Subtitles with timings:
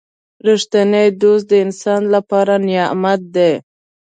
[0.47, 3.51] •رښتینی دوست د انسان لپاره نعمت دی.